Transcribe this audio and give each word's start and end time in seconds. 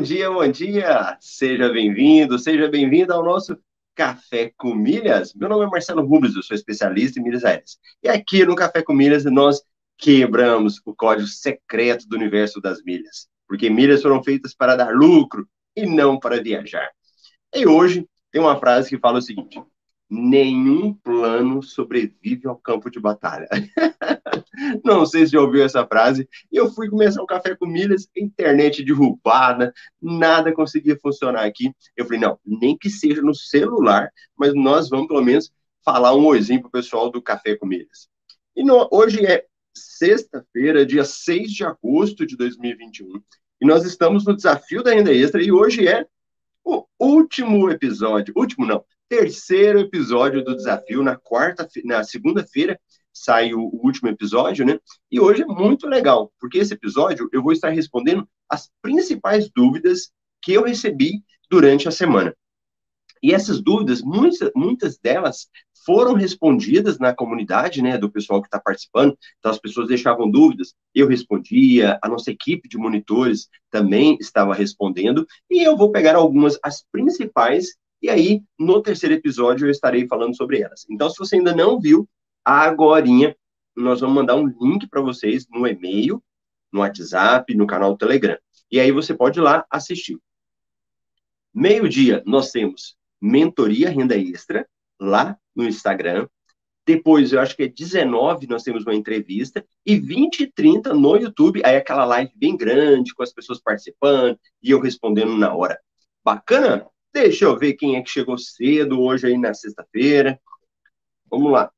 Bom 0.00 0.04
dia, 0.04 0.30
bom 0.30 0.50
dia! 0.50 1.18
Seja 1.20 1.68
bem-vindo, 1.68 2.38
seja 2.38 2.70
bem-vinda 2.70 3.12
ao 3.12 3.22
nosso 3.22 3.58
Café 3.94 4.50
com 4.56 4.74
Milhas. 4.74 5.34
Meu 5.34 5.46
nome 5.46 5.66
é 5.66 5.68
Marcelo 5.68 6.00
Rubens, 6.00 6.34
eu 6.34 6.42
sou 6.42 6.54
especialista 6.54 7.20
em 7.20 7.22
milhas 7.22 7.44
aéreas. 7.44 7.78
E 8.02 8.08
aqui 8.08 8.42
no 8.46 8.56
Café 8.56 8.80
com 8.80 8.94
Milhas 8.94 9.26
nós 9.26 9.62
quebramos 9.98 10.80
o 10.86 10.94
código 10.94 11.28
secreto 11.28 12.08
do 12.08 12.16
universo 12.16 12.62
das 12.62 12.82
milhas, 12.82 13.28
porque 13.46 13.68
milhas 13.68 14.00
foram 14.00 14.24
feitas 14.24 14.54
para 14.54 14.74
dar 14.74 14.94
lucro 14.94 15.46
e 15.76 15.84
não 15.84 16.18
para 16.18 16.42
viajar. 16.42 16.88
E 17.54 17.66
hoje 17.66 18.08
tem 18.32 18.40
uma 18.40 18.58
frase 18.58 18.88
que 18.88 18.98
fala 18.98 19.18
o 19.18 19.22
seguinte: 19.22 19.62
nenhum 20.08 20.94
plano 20.94 21.62
sobrevive 21.62 22.48
ao 22.48 22.56
campo 22.56 22.90
de 22.90 22.98
batalha. 22.98 23.50
Não 24.84 25.06
sei 25.06 25.26
se 25.26 25.32
já 25.32 25.40
ouviu 25.40 25.64
essa 25.64 25.86
frase. 25.86 26.28
E 26.50 26.56
eu 26.56 26.70
fui 26.72 26.88
começar 26.88 27.22
um 27.22 27.26
café 27.26 27.54
com 27.54 27.66
milhas, 27.66 28.08
internet 28.16 28.84
derrubada, 28.84 29.72
nada 30.00 30.52
conseguia 30.52 30.98
funcionar 31.00 31.44
aqui. 31.44 31.72
Eu 31.96 32.04
falei, 32.04 32.20
não, 32.20 32.38
nem 32.44 32.76
que 32.76 32.90
seja 32.90 33.22
no 33.22 33.34
celular, 33.34 34.10
mas 34.36 34.54
nós 34.54 34.88
vamos 34.88 35.08
pelo 35.08 35.22
menos 35.22 35.52
falar 35.84 36.14
um 36.14 36.26
oizinho 36.26 36.60
pro 36.60 36.70
pessoal 36.70 37.10
do 37.10 37.22
café 37.22 37.56
com 37.56 37.66
milhas. 37.66 38.08
E 38.56 38.64
no, 38.64 38.88
hoje 38.90 39.24
é 39.24 39.44
sexta-feira, 39.74 40.84
dia 40.84 41.04
6 41.04 41.52
de 41.52 41.64
agosto 41.64 42.26
de 42.26 42.36
2021, 42.36 43.22
e 43.60 43.66
nós 43.66 43.84
estamos 43.84 44.24
no 44.24 44.34
desafio 44.34 44.82
da 44.82 44.92
renda 44.92 45.12
extra 45.12 45.42
e 45.42 45.52
hoje 45.52 45.86
é 45.86 46.06
o 46.64 46.84
último 46.98 47.70
episódio, 47.70 48.34
último 48.36 48.66
não, 48.66 48.84
terceiro 49.08 49.80
episódio 49.80 50.44
do 50.44 50.56
desafio. 50.56 51.02
Na 51.02 51.16
quarta, 51.16 51.68
na 51.84 52.04
segunda-feira 52.04 52.78
sai 53.20 53.52
o, 53.52 53.60
último 53.84 54.08
episódio, 54.08 54.64
né? 54.64 54.78
E 55.10 55.20
hoje 55.20 55.42
é 55.42 55.46
muito 55.46 55.86
legal, 55.86 56.32
porque 56.40 56.58
esse 56.58 56.74
episódio 56.74 57.28
eu 57.32 57.42
vou 57.42 57.52
estar 57.52 57.68
respondendo 57.68 58.26
as 58.48 58.70
principais 58.80 59.50
dúvidas 59.54 60.10
que 60.42 60.52
eu 60.52 60.64
recebi 60.64 61.22
durante 61.50 61.86
a 61.86 61.90
semana. 61.90 62.34
E 63.22 63.34
essas 63.34 63.60
dúvidas, 63.60 64.00
muitas, 64.00 64.50
muitas 64.56 64.98
delas 64.98 65.48
foram 65.84 66.14
respondidas 66.14 66.98
na 66.98 67.14
comunidade, 67.14 67.82
né, 67.82 67.98
do 67.98 68.10
pessoal 68.10 68.40
que 68.40 68.48
está 68.48 68.58
participando. 68.58 69.16
Então, 69.38 69.50
as 69.50 69.58
pessoas 69.58 69.88
deixavam 69.88 70.30
dúvidas, 70.30 70.74
eu 70.94 71.06
respondia, 71.06 71.98
a 72.02 72.08
nossa 72.08 72.30
equipe 72.30 72.68
de 72.68 72.78
monitores 72.78 73.48
também 73.70 74.16
estava 74.18 74.54
respondendo, 74.54 75.26
e 75.50 75.62
eu 75.62 75.76
vou 75.76 75.90
pegar 75.90 76.16
algumas, 76.16 76.58
as 76.62 76.84
principais, 76.90 77.76
e 78.02 78.08
aí, 78.08 78.42
no 78.58 78.80
terceiro 78.80 79.14
episódio, 79.14 79.66
eu 79.66 79.70
estarei 79.70 80.06
falando 80.06 80.34
sobre 80.34 80.60
elas. 80.60 80.86
Então, 80.88 81.10
se 81.10 81.18
você 81.18 81.36
ainda 81.36 81.54
não 81.54 81.78
viu, 81.78 82.08
agora 82.44 83.06
nós 83.76 84.00
vamos 84.00 84.16
mandar 84.16 84.36
um 84.36 84.46
link 84.46 84.88
para 84.88 85.00
vocês 85.00 85.46
no 85.50 85.66
e-mail, 85.66 86.22
no 86.72 86.80
WhatsApp, 86.80 87.54
no 87.54 87.66
canal 87.66 87.96
Telegram. 87.96 88.38
E 88.70 88.78
aí 88.78 88.92
você 88.92 89.14
pode 89.14 89.38
ir 89.38 89.42
lá 89.42 89.64
assistir. 89.70 90.18
Meio-dia, 91.52 92.22
nós 92.26 92.50
temos 92.50 92.96
mentoria 93.20 93.90
renda 93.90 94.16
extra, 94.16 94.66
lá 94.98 95.36
no 95.54 95.64
Instagram. 95.64 96.28
Depois, 96.86 97.32
eu 97.32 97.40
acho 97.40 97.56
que 97.56 97.64
é 97.64 97.68
19, 97.68 98.46
nós 98.46 98.62
temos 98.62 98.84
uma 98.84 98.94
entrevista. 98.94 99.64
E 99.84 99.98
20 99.98 100.40
e 100.40 100.52
30 100.52 100.94
no 100.94 101.16
YouTube, 101.16 101.62
aí 101.64 101.76
aquela 101.76 102.04
live 102.04 102.32
bem 102.34 102.56
grande, 102.56 103.14
com 103.14 103.22
as 103.22 103.32
pessoas 103.32 103.60
participando 103.60 104.38
e 104.62 104.70
eu 104.70 104.80
respondendo 104.80 105.36
na 105.36 105.54
hora. 105.54 105.78
Bacana? 106.24 106.86
Deixa 107.12 107.44
eu 107.44 107.58
ver 107.58 107.74
quem 107.74 107.96
é 107.96 108.02
que 108.02 108.10
chegou 108.10 108.38
cedo 108.38 109.00
hoje 109.00 109.26
aí 109.26 109.36
na 109.36 109.52
sexta-feira. 109.52 110.40
Vamos 111.28 111.50
lá. 111.52 111.70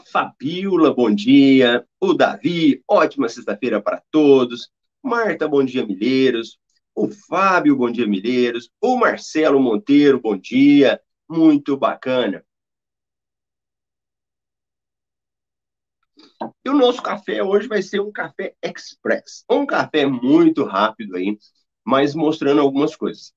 Fabiola, 0.00 0.94
bom 0.94 1.14
dia. 1.14 1.86
O 2.00 2.14
Davi, 2.14 2.82
ótima 2.88 3.28
sexta-feira 3.28 3.80
para 3.80 4.02
todos. 4.10 4.70
Marta, 5.02 5.48
bom 5.48 5.64
dia, 5.64 5.86
Milheiros. 5.86 6.58
O 6.94 7.08
Fábio, 7.08 7.76
bom 7.76 7.90
dia, 7.90 8.06
Milheiros. 8.06 8.70
O 8.80 8.96
Marcelo 8.96 9.60
Monteiro, 9.60 10.20
bom 10.20 10.36
dia. 10.36 11.00
Muito 11.28 11.76
bacana. 11.76 12.44
E 16.64 16.68
o 16.68 16.74
nosso 16.76 17.02
café 17.02 17.42
hoje 17.42 17.68
vai 17.68 17.82
ser 17.82 18.00
um 18.00 18.12
café 18.12 18.54
express. 18.62 19.44
Um 19.50 19.66
café 19.66 20.06
muito 20.06 20.64
rápido 20.64 21.16
aí, 21.16 21.38
mas 21.84 22.14
mostrando 22.14 22.60
algumas 22.60 22.96
coisas. 22.96 23.32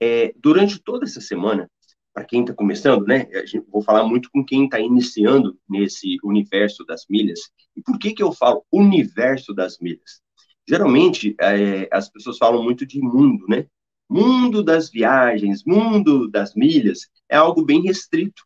É, 0.00 0.32
durante 0.36 0.78
toda 0.80 1.04
essa 1.04 1.20
semana, 1.20 1.68
para 2.18 2.24
quem 2.24 2.40
está 2.40 2.52
começando, 2.52 3.06
né? 3.06 3.28
vou 3.70 3.80
falar 3.80 4.02
muito 4.02 4.28
com 4.32 4.44
quem 4.44 4.64
está 4.64 4.80
iniciando 4.80 5.56
nesse 5.68 6.18
universo 6.24 6.84
das 6.84 7.06
milhas. 7.08 7.38
E 7.76 7.80
por 7.80 7.96
que 7.96 8.12
que 8.12 8.22
eu 8.22 8.32
falo 8.32 8.64
universo 8.72 9.54
das 9.54 9.78
milhas? 9.78 10.20
Geralmente 10.68 11.36
é, 11.40 11.88
as 11.92 12.10
pessoas 12.10 12.36
falam 12.36 12.60
muito 12.60 12.84
de 12.84 13.00
mundo, 13.00 13.46
né? 13.48 13.66
Mundo 14.10 14.64
das 14.64 14.90
viagens, 14.90 15.62
mundo 15.64 16.28
das 16.28 16.56
milhas 16.56 17.08
é 17.28 17.36
algo 17.36 17.64
bem 17.64 17.82
restrito 17.82 18.42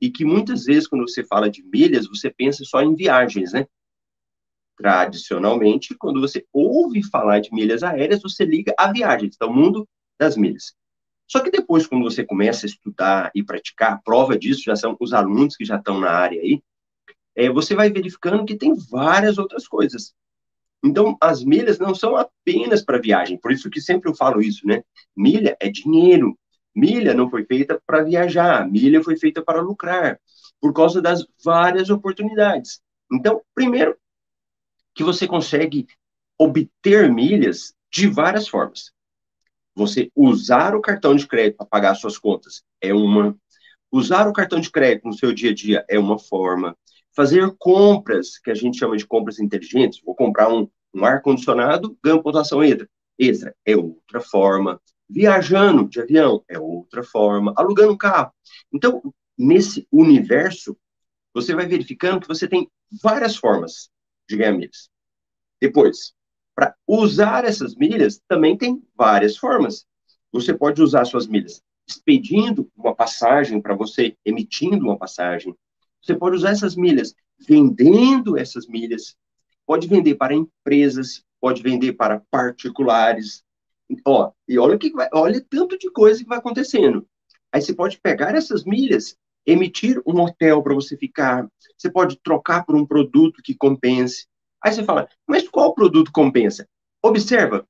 e 0.00 0.10
que 0.10 0.24
muitas 0.24 0.64
vezes 0.64 0.86
quando 0.86 1.08
você 1.08 1.24
fala 1.24 1.50
de 1.50 1.64
milhas 1.64 2.06
você 2.06 2.30
pensa 2.30 2.62
só 2.64 2.80
em 2.82 2.94
viagens, 2.94 3.52
né? 3.52 3.66
Tradicionalmente, 4.76 5.96
quando 5.98 6.20
você 6.20 6.46
ouve 6.52 7.02
falar 7.02 7.40
de 7.40 7.52
milhas 7.52 7.82
aéreas, 7.82 8.22
você 8.22 8.44
liga 8.44 8.72
a 8.78 8.92
viagens, 8.92 9.34
então, 9.34 9.52
mundo 9.52 9.88
das 10.20 10.36
milhas. 10.36 10.72
Só 11.28 11.40
que 11.40 11.50
depois, 11.50 11.86
quando 11.86 12.04
você 12.04 12.24
começa 12.24 12.64
a 12.64 12.68
estudar 12.68 13.30
e 13.34 13.44
praticar, 13.44 14.00
prova 14.02 14.38
disso 14.38 14.62
já 14.64 14.74
são 14.74 14.96
os 14.98 15.12
alunos 15.12 15.54
que 15.56 15.64
já 15.64 15.76
estão 15.76 16.00
na 16.00 16.10
área 16.10 16.40
aí, 16.40 16.62
é, 17.36 17.50
você 17.50 17.74
vai 17.74 17.90
verificando 17.90 18.44
que 18.44 18.56
tem 18.56 18.74
várias 18.74 19.36
outras 19.36 19.68
coisas. 19.68 20.14
Então, 20.82 21.16
as 21.20 21.44
milhas 21.44 21.78
não 21.78 21.94
são 21.94 22.16
apenas 22.16 22.84
para 22.84 23.00
viagem, 23.00 23.36
por 23.36 23.52
isso 23.52 23.68
que 23.68 23.80
sempre 23.80 24.08
eu 24.08 24.14
falo 24.14 24.40
isso, 24.40 24.66
né? 24.66 24.82
Milha 25.14 25.56
é 25.60 25.68
dinheiro. 25.68 26.38
Milha 26.74 27.12
não 27.12 27.28
foi 27.28 27.44
feita 27.44 27.80
para 27.84 28.04
viajar, 28.04 28.68
milha 28.68 29.02
foi 29.02 29.16
feita 29.16 29.42
para 29.42 29.60
lucrar, 29.60 30.20
por 30.60 30.72
causa 30.72 31.02
das 31.02 31.26
várias 31.44 31.90
oportunidades. 31.90 32.80
Então, 33.12 33.42
primeiro, 33.54 33.96
que 34.94 35.02
você 35.02 35.26
consegue 35.26 35.86
obter 36.38 37.12
milhas 37.12 37.74
de 37.90 38.06
várias 38.06 38.46
formas. 38.46 38.92
Você 39.78 40.10
usar 40.16 40.74
o 40.74 40.80
cartão 40.80 41.14
de 41.14 41.24
crédito 41.24 41.58
para 41.58 41.66
pagar 41.66 41.94
suas 41.94 42.18
contas 42.18 42.64
é 42.80 42.92
uma. 42.92 43.38
Usar 43.92 44.26
o 44.26 44.32
cartão 44.32 44.58
de 44.58 44.72
crédito 44.72 45.06
no 45.06 45.12
seu 45.12 45.32
dia 45.32 45.52
a 45.52 45.54
dia 45.54 45.84
é 45.88 45.96
uma 45.96 46.18
forma. 46.18 46.76
Fazer 47.14 47.54
compras, 47.58 48.38
que 48.38 48.50
a 48.50 48.54
gente 48.54 48.76
chama 48.76 48.96
de 48.96 49.06
compras 49.06 49.38
inteligentes, 49.38 50.02
vou 50.04 50.16
comprar 50.16 50.52
um, 50.52 50.68
um 50.92 51.04
ar-condicionado, 51.04 51.96
ganho 52.02 52.20
pontuação 52.20 52.60
extra. 52.60 52.90
Extra 53.16 53.54
é 53.64 53.76
outra 53.76 54.20
forma. 54.20 54.80
Viajando 55.08 55.88
de 55.88 56.00
avião 56.00 56.42
é 56.48 56.58
outra 56.58 57.04
forma. 57.04 57.54
Alugando 57.56 57.92
um 57.92 57.96
carro. 57.96 58.32
Então, 58.72 59.00
nesse 59.38 59.86
universo, 59.92 60.76
você 61.32 61.54
vai 61.54 61.66
verificando 61.66 62.22
que 62.22 62.28
você 62.28 62.48
tem 62.48 62.68
várias 63.00 63.36
formas 63.36 63.88
de 64.28 64.36
ganhar 64.36 64.52
milhas. 64.52 64.90
Depois, 65.60 66.14
para 66.58 66.74
usar 66.88 67.44
essas 67.44 67.76
milhas, 67.76 68.20
também 68.26 68.58
tem 68.58 68.82
várias 68.96 69.36
formas. 69.36 69.86
Você 70.32 70.52
pode 70.52 70.82
usar 70.82 71.04
suas 71.04 71.28
milhas 71.28 71.62
expedindo 71.86 72.68
uma 72.76 72.92
passagem 72.92 73.62
para 73.62 73.76
você, 73.76 74.16
emitindo 74.24 74.84
uma 74.84 74.98
passagem. 74.98 75.54
Você 76.02 76.16
pode 76.16 76.34
usar 76.34 76.50
essas 76.50 76.74
milhas 76.74 77.14
vendendo 77.38 78.36
essas 78.36 78.66
milhas. 78.66 79.14
Pode 79.64 79.86
vender 79.86 80.16
para 80.16 80.34
empresas, 80.34 81.22
pode 81.40 81.62
vender 81.62 81.92
para 81.92 82.24
particulares. 82.28 83.44
Ó, 84.04 84.32
e 84.48 84.58
olha 84.58 84.76
que 84.76 84.90
vai, 84.90 85.08
olha 85.14 85.40
tanto 85.48 85.78
de 85.78 85.88
coisa 85.92 86.24
que 86.24 86.28
vai 86.28 86.38
acontecendo. 86.38 87.06
Aí 87.52 87.62
você 87.62 87.72
pode 87.72 88.00
pegar 88.00 88.34
essas 88.34 88.64
milhas, 88.64 89.16
emitir 89.46 90.02
um 90.04 90.20
hotel 90.22 90.60
para 90.60 90.74
você 90.74 90.96
ficar. 90.96 91.48
Você 91.76 91.88
pode 91.88 92.18
trocar 92.20 92.66
por 92.66 92.74
um 92.74 92.84
produto 92.84 93.40
que 93.44 93.54
compense. 93.54 94.26
Aí 94.62 94.72
você 94.72 94.82
fala, 94.84 95.08
mas 95.26 95.48
qual 95.48 95.74
produto 95.74 96.10
compensa? 96.12 96.68
Observa, 97.02 97.66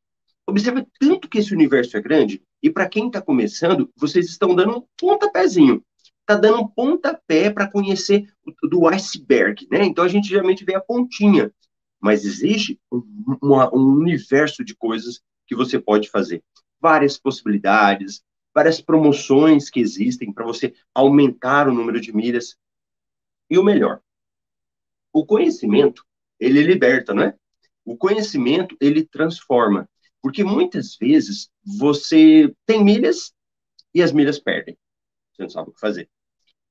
observa 0.47 0.87
tanto 0.99 1.29
que 1.29 1.39
esse 1.39 1.53
universo 1.53 1.97
é 1.97 2.01
grande, 2.01 2.43
e 2.63 2.71
para 2.71 2.89
quem 2.89 3.07
está 3.07 3.21
começando, 3.21 3.91
vocês 3.97 4.27
estão 4.27 4.55
dando 4.55 4.79
um 4.79 4.87
pontapézinho. 4.97 5.85
Está 6.21 6.35
dando 6.37 6.61
um 6.61 6.69
pontapé 6.69 7.51
para 7.51 7.71
conhecer 7.71 8.31
do 8.63 8.87
iceberg, 8.89 9.67
né? 9.71 9.85
Então 9.85 10.05
a 10.05 10.09
gente 10.09 10.29
geralmente 10.29 10.65
vê 10.65 10.75
a 10.75 10.81
pontinha, 10.81 11.53
mas 12.01 12.25
existe 12.25 12.79
um, 12.93 13.03
uma, 13.43 13.75
um 13.75 13.95
universo 13.95 14.65
de 14.65 14.75
coisas 14.75 15.23
que 15.47 15.55
você 15.55 15.79
pode 15.79 16.11
fazer. 16.11 16.43
Várias 16.81 17.17
possibilidades, 17.19 18.23
várias 18.55 18.81
promoções 18.81 19.71
que 19.71 19.81
existem 19.81 20.33
para 20.33 20.45
você 20.45 20.75
aumentar 20.95 21.69
o 21.69 21.73
número 21.73 22.01
de 22.01 22.15
milhas. 22.15 22.57
E 23.51 23.59
o 23.59 23.65
melhor, 23.65 24.01
o 25.13 25.25
conhecimento 25.25 26.05
ele 26.39 26.63
liberta, 26.63 27.15
não 27.15 27.23
é? 27.23 27.35
O 27.85 27.97
conhecimento, 27.97 28.77
ele 28.81 29.05
transforma. 29.05 29.89
Porque 30.21 30.43
muitas 30.43 30.97
vezes 30.97 31.49
você 31.65 32.53
tem 32.67 32.85
milhas 32.85 33.33
e 33.95 34.03
as 34.03 34.13
milhas 34.13 34.39
perdem. 34.39 34.77
Você 35.33 35.43
não 35.43 35.51
sabe 35.51 35.71
o 35.71 35.73
que 35.73 35.81
fazer. 35.81 36.09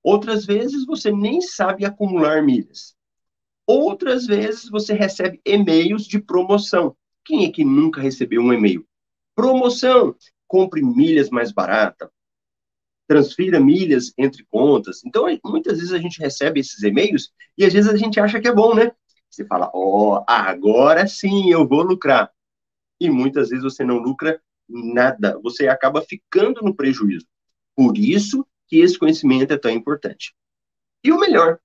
Outras 0.03 0.45
vezes 0.45 0.85
você 0.85 1.11
nem 1.11 1.41
sabe 1.41 1.85
acumular 1.85 2.43
milhas. 2.43 2.95
Outras 3.65 4.25
vezes 4.25 4.69
você 4.69 4.93
recebe 4.93 5.41
e-mails 5.45 6.05
de 6.05 6.19
promoção, 6.19 6.95
Quem 7.25 7.45
é 7.45 7.51
que 7.51 7.65
nunca 7.65 7.99
recebeu 7.99 8.41
um 8.41 8.53
e-mail? 8.53 8.87
Promoção, 9.35 10.15
compre 10.47 10.81
milhas 10.81 11.29
mais 11.29 11.51
barata, 11.51 12.09
transfira 13.05 13.59
milhas 13.59 14.13
entre 14.17 14.45
contas. 14.49 15.03
Então, 15.05 15.25
muitas 15.43 15.79
vezes 15.79 15.91
a 15.91 15.97
gente 15.97 16.19
recebe 16.19 16.61
esses 16.61 16.81
e-mails 16.83 17.31
e 17.57 17.65
às 17.65 17.73
vezes 17.73 17.91
a 17.91 17.97
gente 17.97 18.19
acha 18.19 18.39
que 18.39 18.47
é 18.47 18.53
bom, 18.53 18.73
né? 18.73 18.91
Você 19.37 19.45
fala, 19.45 19.69
ó, 19.71 20.17
oh, 20.17 20.23
agora 20.27 21.05
sim 21.05 21.51
eu 21.51 21.67
vou 21.67 21.83
lucrar. 21.83 22.31
E 22.99 23.07
muitas 23.07 23.49
vezes 23.49 23.63
você 23.63 23.83
não 23.83 23.99
lucra 23.99 24.41
nada, 24.67 25.39
você 25.43 25.67
acaba 25.67 26.01
ficando 26.01 26.63
no 26.63 26.75
prejuízo. 26.75 27.27
Por 27.75 27.95
isso 27.99 28.43
que 28.67 28.77
esse 28.77 28.97
conhecimento 28.97 29.53
é 29.53 29.57
tão 29.57 29.69
importante. 29.69 30.33
E 31.03 31.11
o 31.11 31.19
melhor, 31.19 31.59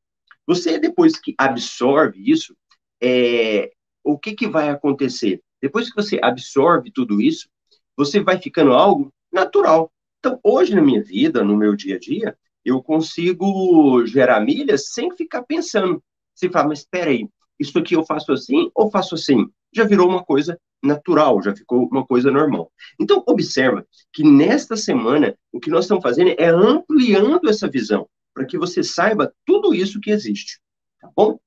você 0.47 0.79
depois 0.79 1.19
que 1.19 1.35
absorve 1.39 2.23
isso, 2.31 2.55
é, 3.03 3.73
o 4.05 4.19
que, 4.19 4.35
que 4.35 4.47
vai 4.47 4.69
acontecer? 4.69 5.43
Depois 5.59 5.89
que 5.89 5.97
você 5.97 6.21
absorve 6.23 6.91
tudo 6.91 7.23
isso, 7.23 7.49
você 7.97 8.21
vai 8.21 8.39
ficando 8.39 8.75
algo 8.75 9.11
natural. 9.33 9.91
Então, 10.19 10.39
hoje 10.45 10.75
na 10.75 10.83
minha 10.83 11.03
vida, 11.03 11.43
no 11.43 11.57
meu 11.57 11.75
dia 11.75 11.97
a 11.97 11.99
dia, 11.99 12.37
eu 12.63 12.83
consigo 12.83 14.05
gerar 14.05 14.41
milhas 14.41 14.91
sem 14.91 15.11
ficar 15.17 15.43
pensando. 15.45 16.05
Você 16.35 16.51
fala, 16.51 16.69
mas 16.69 16.81
espera 16.81 17.09
aí, 17.09 17.27
isso 17.63 17.79
aqui 17.79 17.95
eu 17.95 18.05
faço 18.05 18.33
assim 18.33 18.71
ou 18.75 18.91
faço 18.91 19.15
assim? 19.15 19.49
Já 19.73 19.85
virou 19.85 20.09
uma 20.09 20.23
coisa 20.23 20.59
natural, 20.83 21.41
já 21.41 21.55
ficou 21.55 21.89
uma 21.91 22.05
coisa 22.05 22.31
normal. 22.31 22.71
Então, 23.01 23.23
observa 23.27 23.87
que 24.13 24.25
nesta 24.25 24.77
semana, 24.77 25.39
o 25.53 25.61
que 25.61 25.71
nós 25.71 25.85
estamos 25.85 26.03
fazendo 26.03 26.35
é 26.37 26.49
ampliando 26.49 27.49
essa 27.49 27.69
visão, 27.69 28.09
para 28.35 28.45
que 28.45 28.59
você 28.59 28.83
saiba 28.83 29.33
tudo 29.47 29.73
isso 29.73 30.01
que 30.01 30.11
existe, 30.11 30.61
tá 31.01 31.09
bom? 31.17 31.39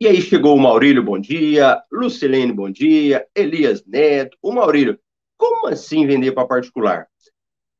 E 0.00 0.06
aí 0.06 0.22
chegou 0.22 0.56
o 0.56 0.60
Maurílio, 0.60 1.02
bom 1.02 1.18
dia, 1.18 1.82
Lucilene, 1.92 2.52
bom 2.52 2.70
dia, 2.70 3.26
Elias 3.34 3.84
Neto, 3.84 4.38
o 4.40 4.52
Maurílio, 4.52 4.98
como 5.36 5.66
assim 5.66 6.06
vender 6.06 6.32
para 6.32 6.46
particular? 6.46 7.08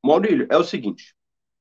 Maurílio, 0.04 0.46
é 0.50 0.56
o 0.56 0.64
seguinte: 0.64 1.14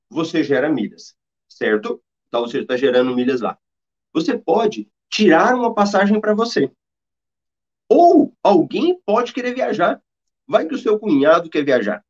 você 0.09 0.43
gera 0.43 0.69
milhas, 0.69 1.15
certo? 1.47 2.01
Então 2.27 2.41
você 2.41 2.59
está 2.59 2.75
gerando 2.75 3.15
milhas 3.15 3.39
lá. 3.39 3.57
Você 4.13 4.37
pode 4.37 4.89
tirar 5.09 5.55
uma 5.55 5.73
passagem 5.73 6.19
para 6.19 6.33
você. 6.33 6.71
Ou 7.89 8.33
alguém 8.43 8.99
pode 9.05 9.33
querer 9.33 9.53
viajar. 9.53 10.01
Vai 10.47 10.65
que 10.65 10.75
o 10.75 10.77
seu 10.77 10.99
cunhado 10.99 11.49
quer 11.49 11.63
viajar. 11.63 12.03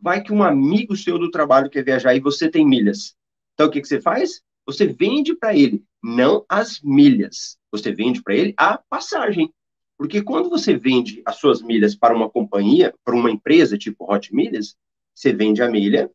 Vai 0.00 0.22
que 0.22 0.32
um 0.32 0.42
amigo 0.42 0.96
seu 0.96 1.18
do 1.18 1.30
trabalho 1.30 1.70
quer 1.70 1.84
viajar 1.84 2.14
e 2.14 2.20
você 2.20 2.48
tem 2.48 2.66
milhas. 2.66 3.14
Então 3.54 3.68
o 3.68 3.70
que, 3.70 3.80
que 3.80 3.88
você 3.88 4.00
faz? 4.00 4.42
Você 4.66 4.86
vende 4.86 5.34
para 5.34 5.54
ele, 5.54 5.84
não 6.02 6.44
as 6.48 6.80
milhas. 6.82 7.58
Você 7.70 7.92
vende 7.92 8.22
para 8.22 8.34
ele 8.34 8.54
a 8.56 8.78
passagem. 8.78 9.52
Porque 9.96 10.22
quando 10.22 10.50
você 10.50 10.76
vende 10.76 11.22
as 11.24 11.36
suas 11.36 11.62
milhas 11.62 11.94
para 11.94 12.14
uma 12.14 12.28
companhia, 12.28 12.94
para 13.04 13.14
uma 13.14 13.30
empresa 13.30 13.78
tipo 13.78 14.12
Hot 14.12 14.34
Milhas, 14.34 14.76
você 15.14 15.32
vende 15.32 15.62
a 15.62 15.70
milha, 15.70 16.10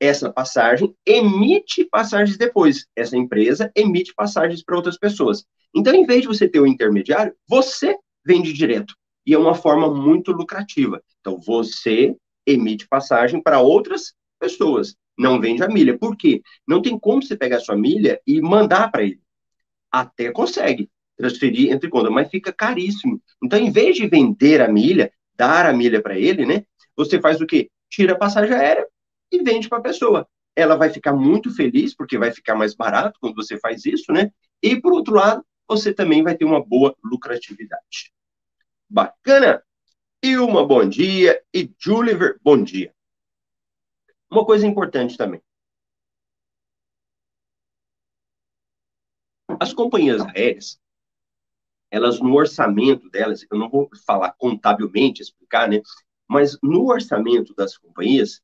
essa 0.00 0.30
passagem 0.32 0.94
emite 1.04 1.84
passagens 1.84 2.36
depois. 2.36 2.86
Essa 2.94 3.16
empresa 3.16 3.70
emite 3.74 4.12
passagens 4.14 4.62
para 4.62 4.76
outras 4.76 4.98
pessoas. 4.98 5.44
Então, 5.74 5.94
em 5.94 6.06
vez 6.06 6.22
de 6.22 6.28
você 6.28 6.48
ter 6.48 6.60
o 6.60 6.66
intermediário, 6.66 7.34
você 7.48 7.96
vende 8.24 8.52
direto. 8.52 8.94
E 9.26 9.34
é 9.34 9.38
uma 9.38 9.54
forma 9.54 9.92
muito 9.92 10.32
lucrativa. 10.32 11.02
Então, 11.20 11.38
você 11.38 12.14
emite 12.46 12.86
passagem 12.88 13.42
para 13.42 13.60
outras 13.60 14.14
pessoas. 14.38 14.94
Não 15.18 15.40
vende 15.40 15.62
a 15.62 15.68
milha. 15.68 15.98
Por 15.98 16.16
quê? 16.16 16.42
Não 16.66 16.80
tem 16.80 16.98
como 16.98 17.22
você 17.22 17.36
pegar 17.36 17.56
a 17.56 17.60
sua 17.60 17.76
milha 17.76 18.20
e 18.26 18.40
mandar 18.40 18.90
para 18.90 19.02
ele. 19.02 19.20
Até 19.90 20.30
consegue 20.30 20.90
transferir 21.16 21.72
entre 21.72 21.88
contas, 21.88 22.12
mas 22.12 22.28
fica 22.28 22.52
caríssimo. 22.52 23.20
Então, 23.42 23.58
em 23.58 23.70
vez 23.70 23.96
de 23.96 24.06
vender 24.06 24.60
a 24.60 24.68
milha, 24.68 25.10
dar 25.34 25.66
a 25.66 25.72
milha 25.72 26.02
para 26.02 26.18
ele, 26.18 26.44
né? 26.44 26.64
Você 26.94 27.20
faz 27.20 27.40
o 27.40 27.46
quê? 27.46 27.70
tira 27.88 28.12
a 28.12 28.18
passagem 28.18 28.54
aérea 28.54 28.86
e 29.30 29.42
vende 29.42 29.68
para 29.68 29.78
a 29.78 29.82
pessoa. 29.82 30.28
Ela 30.54 30.76
vai 30.76 30.90
ficar 30.90 31.12
muito 31.12 31.54
feliz, 31.54 31.94
porque 31.94 32.18
vai 32.18 32.32
ficar 32.32 32.54
mais 32.54 32.74
barato 32.74 33.18
quando 33.20 33.34
você 33.34 33.58
faz 33.58 33.84
isso, 33.84 34.12
né? 34.12 34.32
E, 34.62 34.80
por 34.80 34.92
outro 34.92 35.14
lado, 35.14 35.44
você 35.68 35.92
também 35.92 36.22
vai 36.22 36.36
ter 36.36 36.44
uma 36.44 36.64
boa 36.64 36.96
lucratividade. 37.04 38.12
Bacana? 38.88 39.62
Ilma, 40.22 40.66
bom 40.66 40.88
dia. 40.88 41.42
E 41.52 41.70
Juliver, 41.78 42.38
bom 42.42 42.62
dia. 42.62 42.94
Uma 44.30 44.44
coisa 44.44 44.66
importante 44.66 45.16
também. 45.16 45.40
As 49.60 49.72
companhias 49.72 50.20
aéreas, 50.22 50.80
elas 51.90 52.20
no 52.20 52.34
orçamento 52.34 53.08
delas, 53.08 53.46
eu 53.50 53.58
não 53.58 53.70
vou 53.70 53.88
falar 54.04 54.34
contabilmente, 54.36 55.22
explicar, 55.22 55.68
né? 55.68 55.80
Mas 56.28 56.58
no 56.62 56.86
orçamento 56.86 57.54
das 57.54 57.78
companhias, 57.78 58.42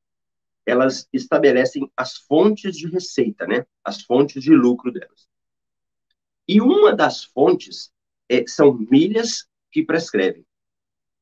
elas 0.64 1.08
estabelecem 1.12 1.90
as 1.96 2.16
fontes 2.16 2.76
de 2.76 2.88
receita, 2.88 3.46
né? 3.46 3.66
As 3.84 4.02
fontes 4.02 4.42
de 4.42 4.54
lucro 4.54 4.92
delas. 4.92 5.28
E 6.46 6.60
uma 6.60 6.94
das 6.94 7.24
fontes 7.24 7.92
é, 8.28 8.46
são 8.46 8.74
milhas 8.74 9.46
que 9.70 9.84
prescrevem. 9.84 10.44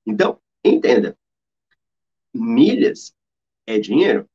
Então, 0.07 0.41
entenda, 0.65 1.17
milhas 2.35 3.15
é 3.67 3.79
dinheiro. 3.79 4.29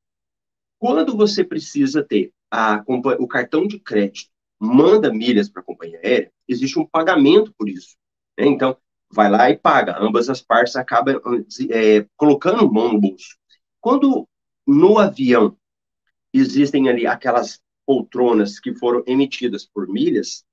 Quando 0.79 1.15
você 1.15 1.43
precisa 1.43 2.03
ter 2.03 2.31
a, 2.51 2.83
o 2.87 3.27
cartão 3.27 3.67
de 3.67 3.79
crédito, 3.79 4.29
manda 4.59 5.13
milhas 5.13 5.49
para 5.49 5.61
a 5.61 5.65
companhia 5.65 5.99
aérea, 6.03 6.31
existe 6.47 6.79
um 6.79 6.85
pagamento 6.85 7.53
por 7.57 7.67
isso. 7.67 7.95
Né? 8.37 8.45
Então, 8.45 8.77
vai 9.11 9.29
lá 9.29 9.49
e 9.49 9.57
paga. 9.57 9.97
Ambas 9.99 10.29
as 10.29 10.41
partes 10.41 10.75
acabam 10.75 11.19
é, 11.69 12.05
colocando 12.15 12.71
mão 12.71 12.93
no 12.93 12.99
bolso. 12.99 13.37
Quando 13.81 14.27
no 14.65 14.97
avião 14.97 15.55
existem 16.33 16.89
ali 16.89 17.07
aquelas 17.07 17.61
poltronas 17.85 18.59
que 18.59 18.73
foram 18.73 19.03
emitidas 19.05 19.65
por 19.65 19.87
milhas, 19.87 20.43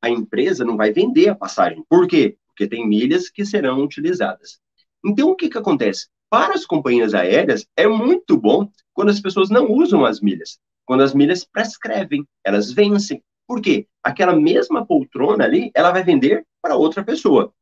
a 0.00 0.08
empresa 0.08 0.64
não 0.64 0.76
vai 0.76 0.92
vender 0.92 1.28
a 1.28 1.34
passagem. 1.34 1.84
Por 1.88 2.08
quê? 2.08 2.36
Porque 2.46 2.66
tem 2.66 2.88
milhas 2.88 3.28
que 3.28 3.44
serão 3.44 3.82
utilizadas. 3.82 4.58
Então, 5.04 5.30
o 5.30 5.36
que, 5.36 5.48
que 5.48 5.58
acontece? 5.58 6.08
Para 6.30 6.54
as 6.54 6.66
companhias 6.66 7.14
aéreas, 7.14 7.66
é 7.76 7.86
muito 7.86 8.36
bom 8.36 8.70
quando 8.92 9.10
as 9.10 9.20
pessoas 9.20 9.48
não 9.48 9.70
usam 9.70 10.04
as 10.04 10.20
milhas. 10.20 10.58
Quando 10.84 11.02
as 11.02 11.14
milhas 11.14 11.44
prescrevem, 11.44 12.26
elas 12.44 12.72
vencem. 12.72 13.22
Por 13.46 13.60
quê? 13.60 13.86
Aquela 14.02 14.34
mesma 14.34 14.86
poltrona 14.86 15.44
ali, 15.44 15.70
ela 15.74 15.92
vai 15.92 16.02
vender 16.02 16.46
para 16.60 16.76
outra 16.76 17.04
pessoa. 17.04 17.52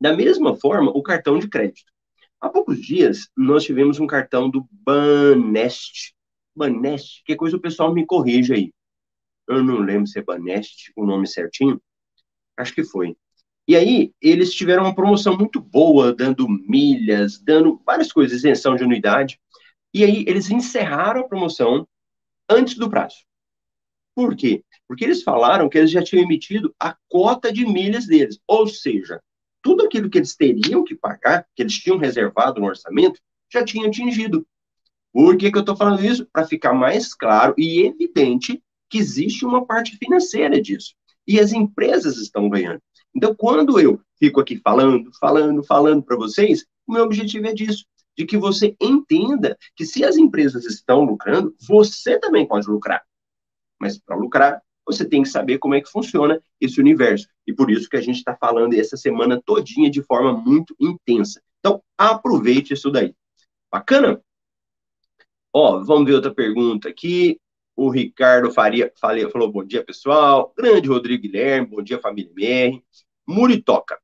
Da 0.00 0.14
mesma 0.14 0.56
forma, 0.56 0.90
o 0.90 1.02
cartão 1.02 1.38
de 1.38 1.48
crédito. 1.48 1.92
Há 2.40 2.48
poucos 2.48 2.80
dias, 2.80 3.28
nós 3.36 3.64
tivemos 3.64 3.98
um 3.98 4.06
cartão 4.06 4.48
do 4.48 4.66
Banest. 4.70 6.14
Banest, 6.54 7.22
que 7.24 7.34
coisa 7.34 7.56
o 7.56 7.60
pessoal 7.60 7.92
me 7.92 8.06
corrige 8.06 8.52
aí. 8.54 8.72
Eu 9.48 9.62
não 9.62 9.78
lembro 9.78 10.06
se 10.06 10.18
é 10.18 10.22
Banest 10.22 10.92
o 10.96 11.04
nome 11.04 11.26
certinho. 11.26 11.80
Acho 12.56 12.74
que 12.74 12.84
foi. 12.84 13.16
E 13.66 13.76
aí, 13.76 14.12
eles 14.20 14.54
tiveram 14.54 14.84
uma 14.84 14.94
promoção 14.94 15.36
muito 15.36 15.60
boa, 15.60 16.14
dando 16.14 16.48
milhas, 16.48 17.38
dando 17.38 17.80
várias 17.84 18.12
coisas, 18.12 18.38
isenção 18.38 18.76
de 18.76 18.84
anuidade. 18.84 19.38
E 19.92 20.04
aí, 20.04 20.24
eles 20.26 20.50
encerraram 20.50 21.20
a 21.22 21.28
promoção 21.28 21.86
antes 22.48 22.76
do 22.76 22.88
prazo. 22.88 23.16
Por 24.14 24.36
quê? 24.36 24.64
Porque 24.86 25.04
eles 25.04 25.22
falaram 25.22 25.68
que 25.68 25.76
eles 25.78 25.90
já 25.90 26.02
tinham 26.02 26.24
emitido 26.24 26.74
a 26.80 26.96
cota 27.08 27.52
de 27.52 27.66
milhas 27.66 28.06
deles. 28.06 28.38
Ou 28.46 28.66
seja, 28.66 29.20
tudo 29.62 29.84
aquilo 29.84 30.08
que 30.08 30.18
eles 30.18 30.36
teriam 30.36 30.84
que 30.84 30.94
pagar, 30.94 31.46
que 31.54 31.62
eles 31.62 31.74
tinham 31.74 31.98
reservado 31.98 32.60
no 32.60 32.66
orçamento, 32.66 33.20
já 33.52 33.64
tinha 33.64 33.88
atingido. 33.88 34.46
Por 35.12 35.36
que, 35.36 35.50
que 35.50 35.58
eu 35.58 35.62
estou 35.62 35.76
falando 35.76 36.04
isso? 36.04 36.26
Para 36.32 36.46
ficar 36.46 36.72
mais 36.72 37.14
claro 37.14 37.54
e 37.56 37.86
evidente 37.86 38.62
que 38.88 38.98
existe 38.98 39.44
uma 39.44 39.66
parte 39.66 39.96
financeira 39.96 40.60
disso. 40.60 40.94
E 41.26 41.38
as 41.40 41.52
empresas 41.52 42.16
estão 42.16 42.48
ganhando. 42.48 42.80
Então, 43.14 43.34
quando 43.34 43.80
eu 43.80 44.00
fico 44.18 44.40
aqui 44.40 44.56
falando, 44.56 45.10
falando, 45.18 45.62
falando 45.62 46.02
para 46.02 46.16
vocês, 46.16 46.64
o 46.86 46.92
meu 46.92 47.04
objetivo 47.04 47.46
é 47.46 47.52
disso, 47.52 47.84
de 48.16 48.24
que 48.26 48.36
você 48.36 48.76
entenda 48.80 49.56
que 49.76 49.84
se 49.84 50.04
as 50.04 50.16
empresas 50.16 50.64
estão 50.64 51.04
lucrando, 51.04 51.54
você 51.60 52.18
também 52.18 52.46
pode 52.46 52.68
lucrar. 52.68 53.02
Mas 53.80 53.98
para 53.98 54.16
lucrar, 54.16 54.62
você 54.88 55.04
tem 55.06 55.22
que 55.22 55.28
saber 55.28 55.58
como 55.58 55.74
é 55.74 55.82
que 55.82 55.90
funciona 55.90 56.42
esse 56.58 56.80
universo. 56.80 57.28
E 57.46 57.52
por 57.52 57.70
isso 57.70 57.90
que 57.90 57.96
a 57.96 58.00
gente 58.00 58.16
está 58.16 58.34
falando 58.34 58.72
essa 58.72 58.96
semana 58.96 59.40
todinha 59.44 59.90
de 59.90 60.02
forma 60.02 60.32
muito 60.32 60.74
intensa. 60.80 61.42
Então, 61.58 61.82
aproveite 61.96 62.72
isso 62.72 62.90
daí. 62.90 63.14
Bacana? 63.70 64.18
Ó, 65.52 65.84
vamos 65.84 66.06
ver 66.06 66.14
outra 66.14 66.34
pergunta 66.34 66.88
aqui. 66.88 67.38
O 67.76 67.90
Ricardo 67.90 68.50
Faria 68.50 68.90
falou 69.30 69.52
bom 69.52 69.62
dia, 69.62 69.84
pessoal. 69.84 70.54
Grande 70.56 70.88
Rodrigo 70.88 71.22
Guilherme, 71.22 71.66
bom 71.66 71.82
dia, 71.82 72.00
família 72.00 72.32
MR. 72.32 72.82
Muritoca. 73.26 74.00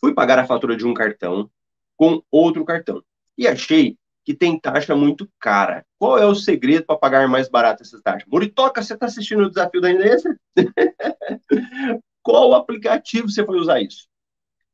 Fui 0.00 0.12
pagar 0.12 0.40
a 0.40 0.46
fatura 0.46 0.76
de 0.76 0.84
um 0.84 0.92
cartão 0.92 1.48
com 1.96 2.20
outro 2.28 2.64
cartão. 2.64 3.04
E 3.38 3.46
achei 3.46 3.96
que 4.30 4.34
tem 4.34 4.60
taxa 4.60 4.94
muito 4.94 5.28
cara. 5.40 5.84
Qual 5.98 6.16
é 6.16 6.24
o 6.24 6.36
segredo 6.36 6.86
para 6.86 6.96
pagar 6.96 7.26
mais 7.26 7.48
barato 7.48 7.82
essas 7.82 8.00
taxas? 8.00 8.28
Muritoca, 8.30 8.80
você 8.80 8.94
está 8.94 9.06
assistindo 9.06 9.42
o 9.42 9.48
desafio 9.48 9.80
da 9.80 9.90
Inência? 9.90 10.38
Qual 12.22 12.54
aplicativo 12.54 13.28
você 13.28 13.44
foi 13.44 13.58
usar 13.58 13.80
isso? 13.80 14.06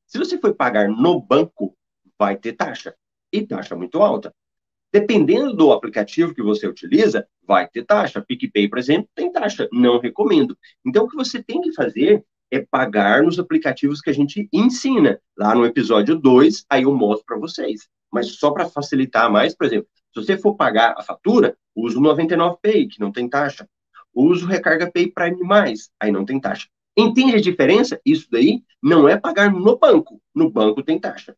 Se 0.06 0.18
você 0.18 0.36
for 0.36 0.54
pagar 0.54 0.90
no 0.90 1.18
banco, 1.18 1.74
vai 2.18 2.36
ter 2.36 2.52
taxa. 2.52 2.94
E 3.32 3.46
taxa 3.46 3.74
muito 3.74 4.02
alta. 4.02 4.30
Dependendo 4.92 5.54
do 5.54 5.72
aplicativo 5.72 6.34
que 6.34 6.42
você 6.42 6.68
utiliza, 6.68 7.26
vai 7.42 7.66
ter 7.66 7.82
taxa. 7.82 8.20
PicPay, 8.20 8.68
por 8.68 8.78
exemplo, 8.78 9.08
tem 9.14 9.32
taxa. 9.32 9.66
Não 9.72 9.98
recomendo. 9.98 10.54
Então, 10.84 11.04
o 11.04 11.08
que 11.08 11.16
você 11.16 11.42
tem 11.42 11.62
que 11.62 11.72
fazer 11.72 12.22
é 12.50 12.60
pagar 12.60 13.22
nos 13.22 13.38
aplicativos 13.38 14.02
que 14.02 14.10
a 14.10 14.14
gente 14.14 14.50
ensina. 14.52 15.18
Lá 15.34 15.54
no 15.54 15.64
episódio 15.64 16.14
2, 16.14 16.66
aí 16.68 16.82
eu 16.82 16.94
mostro 16.94 17.24
para 17.24 17.38
vocês. 17.38 17.88
Mas 18.12 18.36
só 18.36 18.50
para 18.50 18.68
facilitar 18.68 19.30
mais, 19.30 19.54
por 19.54 19.66
exemplo, 19.66 19.88
se 20.14 20.22
você 20.22 20.38
for 20.38 20.56
pagar 20.56 20.94
a 20.96 21.02
fatura, 21.02 21.56
use 21.74 21.96
o 21.96 22.00
99Pay, 22.00 22.88
que 22.88 23.00
não 23.00 23.12
tem 23.12 23.28
taxa. 23.28 23.68
Use 24.14 24.44
o 24.44 24.48
Recarga 24.48 24.90
Pay 24.90 25.12
Prime+, 25.12 25.38
aí 26.00 26.10
não 26.10 26.24
tem 26.24 26.40
taxa. 26.40 26.68
Entende 26.96 27.36
a 27.36 27.40
diferença? 27.40 28.00
Isso 28.04 28.26
daí 28.30 28.62
não 28.82 29.06
é 29.06 29.18
pagar 29.18 29.52
no 29.52 29.76
banco. 29.76 30.22
No 30.34 30.50
banco 30.50 30.82
tem 30.82 30.98
taxa. 30.98 31.36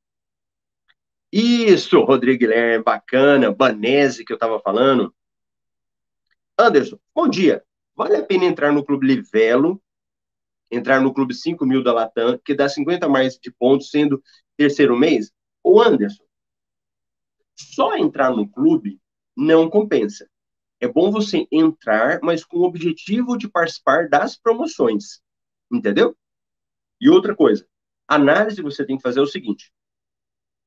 Isso, 1.33 2.01
Rodrigo 2.03 2.39
Guilherme, 2.39 2.85
bacana. 2.85 3.53
Banese, 3.53 4.25
que 4.25 4.33
eu 4.33 4.37
estava 4.37 4.61
falando. 4.61 5.13
Anderson, 6.57 6.99
bom 7.15 7.29
dia. 7.29 7.65
Vale 7.97 8.17
a 8.17 8.23
pena 8.25 8.45
entrar 8.45 8.73
no 8.73 8.85
Clube 8.85 9.07
Livelo, 9.07 9.83
entrar 10.71 11.01
no 11.01 11.13
Clube 11.13 11.35
5 11.35 11.67
mil 11.67 11.83
da 11.83 11.93
Latam, 11.93 12.39
que 12.45 12.55
dá 12.55 12.69
50 12.69 13.09
mais 13.09 13.37
de 13.37 13.51
pontos, 13.51 13.91
sendo 13.91 14.23
terceiro 14.57 14.97
mês? 14.97 15.33
Ô, 15.65 15.81
Anderson, 15.83 16.23
só 17.59 17.97
entrar 17.97 18.31
no 18.31 18.49
clube 18.49 19.01
não 19.37 19.69
compensa. 19.69 20.29
É 20.81 20.87
bom 20.87 21.11
você 21.11 21.47
entrar, 21.51 22.21
mas 22.23 22.45
com 22.45 22.59
o 22.59 22.65
objetivo 22.65 23.37
de 23.37 23.49
participar 23.49 24.09
das 24.09 24.37
promoções. 24.37 25.21
Entendeu? 25.71 26.17
E 27.01 27.09
outra 27.09 27.35
coisa, 27.35 27.67
análise 28.07 28.63
você 28.63 28.85
tem 28.85 28.97
que 28.97 29.03
fazer 29.03 29.21
é 29.21 29.23
o 29.23 29.27
seguinte: 29.27 29.73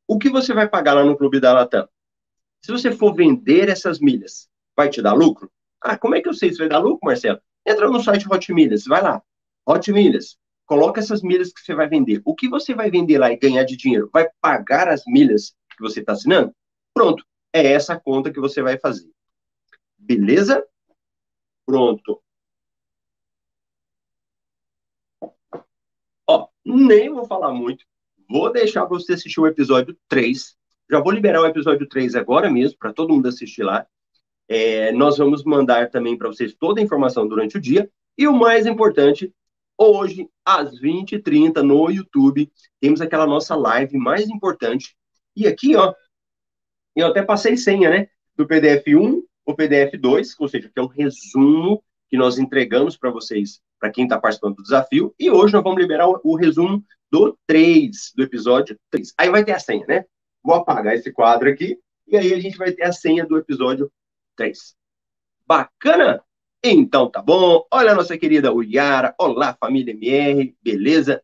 o 0.07 0.17
que 0.17 0.29
você 0.29 0.53
vai 0.53 0.67
pagar 0.67 0.93
lá 0.93 1.03
no 1.03 1.17
clube 1.17 1.39
da 1.39 1.53
Latam? 1.53 1.87
Se 2.61 2.71
você 2.71 2.91
for 2.91 3.13
vender 3.13 3.69
essas 3.69 3.99
milhas, 3.99 4.49
vai 4.75 4.89
te 4.89 5.01
dar 5.01 5.13
lucro? 5.13 5.51
Ah, 5.81 5.97
como 5.97 6.15
é 6.15 6.21
que 6.21 6.29
eu 6.29 6.33
sei 6.33 6.51
se 6.51 6.59
vai 6.59 6.69
dar 6.69 6.79
lucro, 6.79 6.99
Marcelo? 7.03 7.39
Entra 7.65 7.89
no 7.89 8.01
site 8.01 8.27
Hot 8.29 8.53
Milhas, 8.53 8.85
vai 8.85 9.01
lá. 9.01 9.21
Hot 9.65 9.91
Milhas, 9.91 10.37
coloca 10.65 10.99
essas 10.99 11.21
milhas 11.21 11.51
que 11.51 11.61
você 11.61 11.73
vai 11.73 11.87
vender. 11.87 12.21
O 12.23 12.35
que 12.35 12.47
você 12.47 12.73
vai 12.73 12.91
vender 12.91 13.17
lá 13.17 13.31
e 13.31 13.37
ganhar 13.37 13.63
de 13.63 13.75
dinheiro? 13.75 14.09
Vai 14.13 14.27
pagar 14.39 14.87
as 14.87 15.03
milhas 15.07 15.55
que 15.75 15.81
você 15.81 16.01
está 16.01 16.13
assinando? 16.13 16.53
Pronto, 16.93 17.25
é 17.53 17.71
essa 17.73 17.99
conta 17.99 18.31
que 18.31 18.39
você 18.39 18.61
vai 18.61 18.77
fazer. 18.77 19.09
Beleza? 19.97 20.65
Pronto. 21.65 22.21
Ó, 26.27 26.47
nem 26.65 27.09
vou 27.09 27.25
falar 27.25 27.53
muito. 27.53 27.85
Vou 28.29 28.51
deixar 28.51 28.85
você 28.85 29.13
assistir 29.13 29.39
o 29.39 29.47
episódio 29.47 29.97
3. 30.07 30.55
Já 30.89 30.99
vou 30.99 31.11
liberar 31.11 31.41
o 31.41 31.45
episódio 31.45 31.87
3 31.87 32.15
agora 32.15 32.49
mesmo, 32.49 32.77
para 32.77 32.93
todo 32.93 33.13
mundo 33.13 33.27
assistir 33.27 33.63
lá. 33.63 33.85
É, 34.47 34.91
nós 34.91 35.17
vamos 35.17 35.43
mandar 35.43 35.89
também 35.89 36.17
para 36.17 36.27
vocês 36.27 36.53
toda 36.53 36.81
a 36.81 36.83
informação 36.83 37.27
durante 37.27 37.57
o 37.57 37.61
dia. 37.61 37.89
E 38.17 38.27
o 38.27 38.33
mais 38.33 38.65
importante, 38.65 39.33
hoje, 39.77 40.27
às 40.45 40.79
20h30, 40.81 41.61
no 41.61 41.89
YouTube, 41.89 42.51
temos 42.79 43.01
aquela 43.01 43.25
nossa 43.25 43.55
live 43.55 43.97
mais 43.97 44.29
importante. 44.29 44.95
E 45.35 45.47
aqui, 45.47 45.75
ó, 45.75 45.93
eu 46.95 47.07
até 47.07 47.23
passei 47.23 47.57
senha, 47.57 47.89
né? 47.89 48.07
Do 48.35 48.47
PDF 48.47 48.87
1 48.87 49.23
o 49.45 49.55
PDF 49.55 49.97
2, 49.99 50.39
ou 50.39 50.47
seja, 50.47 50.69
que 50.69 50.79
é 50.79 50.81
um 50.81 50.87
resumo 50.87 51.83
que 52.09 52.17
nós 52.17 52.37
entregamos 52.37 52.97
para 52.97 53.09
vocês, 53.09 53.61
para 53.79 53.91
quem 53.91 54.03
está 54.03 54.19
participando 54.19 54.57
do 54.57 54.63
desafio. 54.63 55.13
E 55.19 55.29
hoje 55.29 55.53
nós 55.53 55.63
vamos 55.63 55.79
liberar 55.79 56.07
o, 56.07 56.19
o, 56.23 56.35
resumo 56.35 56.83
do 57.09 57.37
3, 57.47 58.13
do 58.15 58.23
episódio 58.23 58.77
3. 58.89 59.13
Aí 59.17 59.29
vai 59.29 59.43
ter 59.43 59.53
a 59.53 59.59
senha, 59.59 59.85
né? 59.87 60.05
Vou 60.43 60.55
apagar 60.55 60.95
esse 60.95 61.11
quadro 61.11 61.49
aqui, 61.49 61.77
e 62.07 62.17
aí 62.17 62.33
a 62.33 62.39
gente 62.39 62.57
vai 62.57 62.71
ter 62.71 62.83
a 62.83 62.91
senha 62.91 63.25
do 63.25 63.37
episódio 63.37 63.91
3. 64.35 64.75
Bacana? 65.45 66.23
Então 66.63 67.09
tá 67.09 67.21
bom. 67.21 67.65
Olha 67.71 67.91
a 67.91 67.95
nossa 67.95 68.17
querida 68.17 68.53
Uyara. 68.53 69.15
Olá, 69.17 69.55
família 69.59 69.91
MR. 69.91 70.55
Beleza? 70.61 71.21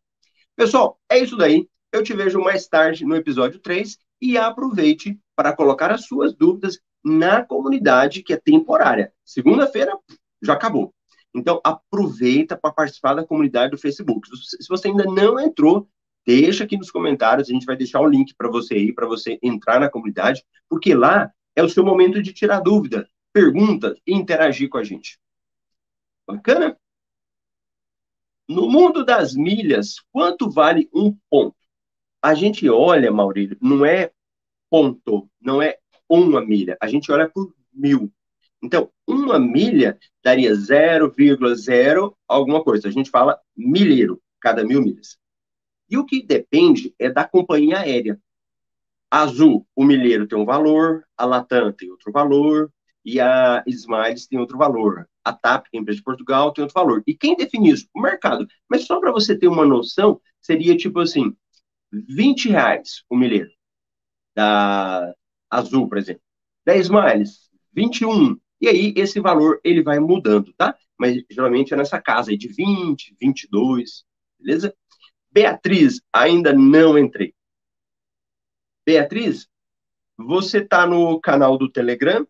Pessoal, 0.56 1.00
é 1.10 1.20
isso 1.20 1.38
daí. 1.38 1.70
Eu 1.92 2.04
te 2.04 2.14
vejo 2.14 2.40
mais 2.40 2.68
tarde 2.68 3.06
no 3.06 3.16
episódio 3.16 3.60
3 3.60 3.98
e 4.22 4.38
aproveite 4.38 5.20
para 5.36 5.56
colocar 5.56 5.92
as 5.92 6.06
suas 6.06 6.34
dúvidas 6.34 6.80
na 7.04 7.44
comunidade 7.44 8.24
que 8.24 8.34
é 8.34 8.38
temporária. 8.38 9.14
Segunda-feira 9.24 9.98
já 10.42 10.54
acabou. 10.54 10.94
Então 11.34 11.62
aproveita 11.64 12.58
para 12.58 12.74
participar 12.74 13.14
da 13.14 13.26
comunidade 13.26 13.72
do 13.72 13.78
Facebook. 13.78 14.28
Se 14.36 14.68
você 14.68 14.88
ainda 14.88 15.06
não 15.06 15.40
entrou, 15.40 15.88
deixa 16.26 16.64
aqui 16.64 16.78
nos 16.78 16.92
comentários, 16.92 17.50
a 17.50 17.54
gente 17.54 17.66
vai 17.66 17.76
deixar 17.76 18.02
o 18.02 18.08
link 18.08 18.34
para 18.36 18.50
você 18.50 18.76
aí, 18.76 18.94
para 18.94 19.08
você 19.08 19.38
entrar 19.42 19.80
na 19.80 19.90
comunidade, 19.90 20.44
porque 20.68 20.94
lá 20.94 21.32
é 21.56 21.64
o 21.64 21.70
seu 21.70 21.84
momento 21.84 22.22
de 22.22 22.34
tirar 22.34 22.60
dúvida, 22.60 23.10
perguntas 23.34 23.98
e 24.06 24.14
interagir 24.14 24.70
com 24.70 24.78
a 24.78 24.84
gente. 24.84 25.20
Bacana? 26.28 26.78
No 28.48 28.70
mundo 28.70 29.04
das 29.04 29.34
milhas, 29.36 29.96
quanto 30.12 30.50
vale 30.50 30.90
um 30.94 31.16
ponto? 31.30 31.57
A 32.28 32.34
gente 32.34 32.70
olha, 32.70 33.10
Maurílio, 33.10 33.56
não 33.62 33.86
é 33.86 34.12
ponto, 34.70 35.30
não 35.40 35.62
é 35.62 35.78
uma 36.10 36.46
milha, 36.46 36.78
a 36.82 36.86
gente 36.86 37.10
olha 37.10 37.30
por 37.30 37.56
mil. 37.74 38.12
Então, 38.62 38.92
uma 39.08 39.40
milha 39.40 39.98
daria 40.22 40.52
0,0 40.52 42.14
alguma 42.28 42.62
coisa. 42.62 42.90
A 42.90 42.92
gente 42.92 43.10
fala 43.10 43.40
milheiro, 43.56 44.22
cada 44.42 44.66
mil 44.66 44.82
milhas. 44.82 45.18
E 45.90 45.98
o 45.98 46.06
que 46.06 46.22
depende 46.22 46.94
é 47.00 47.10
da 47.10 47.24
companhia 47.24 47.80
aérea. 47.80 48.20
A 49.10 49.22
Azul, 49.22 49.66
o 49.74 49.86
milheiro 49.86 50.28
tem 50.28 50.38
um 50.38 50.44
valor, 50.44 51.06
a 51.16 51.24
Latam 51.24 51.72
tem 51.72 51.90
outro 51.90 52.12
valor, 52.12 52.70
e 53.06 53.22
a 53.22 53.64
Smiles 53.66 54.28
tem 54.28 54.38
outro 54.38 54.58
valor. 54.58 55.08
A 55.24 55.32
TAP, 55.32 55.68
que 55.70 55.78
é 55.78 55.80
a 55.80 55.82
empresa 55.82 56.00
de 56.00 56.04
Portugal, 56.04 56.52
tem 56.52 56.64
outro 56.64 56.78
valor. 56.78 57.02
E 57.08 57.16
quem 57.16 57.38
define 57.38 57.72
isso? 57.72 57.88
O 57.96 58.02
mercado. 58.02 58.46
Mas 58.70 58.86
só 58.86 59.00
para 59.00 59.14
você 59.14 59.34
ter 59.34 59.48
uma 59.48 59.66
noção, 59.66 60.20
seria 60.42 60.76
tipo 60.76 61.00
assim, 61.00 61.34
20 61.92 62.50
reais 62.50 63.04
o 63.10 63.16
milheiro 63.16 63.50
da 64.36 65.14
Azul, 65.50 65.88
por 65.88 65.98
exemplo. 65.98 66.22
10 66.66 66.90
miles, 66.90 67.50
21. 67.74 68.38
E 68.60 68.68
aí, 68.68 68.94
esse 68.96 69.20
valor, 69.20 69.60
ele 69.64 69.82
vai 69.82 70.00
mudando, 70.00 70.54
tá? 70.54 70.76
Mas, 70.98 71.24
geralmente, 71.30 71.74
é 71.74 71.78
nessa 71.78 72.02
casa 72.02 72.32
aí 72.32 72.38
de 72.38 72.48
20, 72.48 73.16
22, 73.20 74.04
beleza? 74.40 74.76
Beatriz, 75.32 76.02
ainda 76.12 76.54
não 76.54 76.98
entrei. 76.98 77.34
Beatriz, 78.86 79.48
você 80.18 80.66
tá 80.66 80.88
no 80.88 81.20
canal 81.20 81.58
do 81.58 81.70
Telegram? 81.70 82.28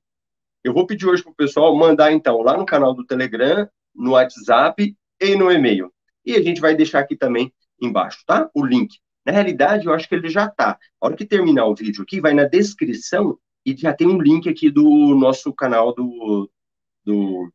Eu 0.64 0.74
vou 0.74 0.86
pedir 0.86 1.08
hoje 1.08 1.24
pro 1.24 1.34
pessoal 1.34 1.76
mandar, 1.76 2.12
então, 2.12 2.42
lá 2.42 2.58
no 2.58 2.66
canal 2.66 2.94
do 2.94 3.06
Telegram, 3.06 3.70
no 3.96 4.12
WhatsApp 4.12 4.96
e 5.22 5.36
no 5.36 5.52
e-mail. 5.52 5.94
E 6.26 6.36
a 6.36 6.42
gente 6.42 6.60
vai 6.60 6.76
deixar 6.76 7.00
aqui 7.00 7.16
também 7.16 7.54
embaixo, 7.82 8.24
tá? 8.26 8.50
O 8.54 8.66
link. 8.66 9.00
Na 9.28 9.34
realidade, 9.34 9.86
eu 9.86 9.94
acho 9.94 10.08
que 10.08 10.16
ele 10.16 10.30
já 10.30 10.46
está. 10.46 10.80
A 11.02 11.06
hora 11.06 11.16
que 11.18 11.26
terminar 11.26 11.66
o 11.66 11.76
vídeo 11.76 12.02
aqui, 12.02 12.22
vai 12.22 12.34
na 12.34 12.46
descrição 12.46 13.38
e 13.66 13.76
já 13.76 13.94
tem 13.94 14.08
um 14.08 14.22
link 14.22 14.48
aqui 14.48 14.72
do 14.72 15.14
nosso 15.16 15.52
canal 15.52 15.94
do, 15.94 16.50
do 17.04 17.52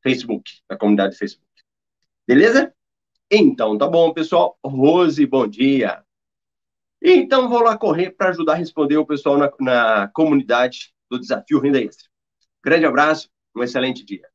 Facebook, 0.00 0.48
da 0.70 0.76
comunidade 0.76 1.14
do 1.14 1.18
Facebook. 1.18 1.48
Beleza? 2.24 2.72
Então, 3.28 3.76
tá 3.76 3.88
bom, 3.88 4.12
pessoal. 4.12 4.56
Rose, 4.64 5.26
bom 5.26 5.48
dia. 5.48 6.04
Então, 7.02 7.48
vou 7.48 7.60
lá 7.60 7.76
correr 7.76 8.12
para 8.12 8.28
ajudar 8.28 8.52
a 8.52 8.56
responder 8.56 8.98
o 8.98 9.06
pessoal 9.06 9.36
na, 9.36 9.50
na 9.58 10.08
comunidade 10.14 10.94
do 11.10 11.18
Desafio 11.18 11.58
Renda 11.58 11.82
Extra. 11.82 12.08
Grande 12.64 12.86
abraço, 12.86 13.28
um 13.52 13.64
excelente 13.64 14.04
dia. 14.04 14.28